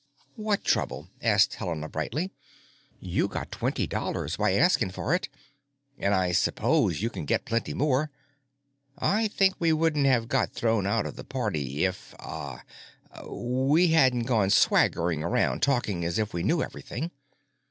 [0.35, 2.31] "What trouble?" asked Helena brightly.
[2.99, 5.29] "You got twenty dollars by asking for it
[5.95, 8.09] and I suppose you can get plenty more.
[8.97, 12.17] And I think we wouldn't have got thrown out of that party if—ah—we
[13.89, 17.11] hadn't gone swaggering around talking as if we knew everything.